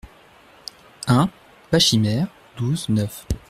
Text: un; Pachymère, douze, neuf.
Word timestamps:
un; 1.07 1.29
Pachymère, 1.69 2.27
douze, 2.57 2.89
neuf. 2.89 3.27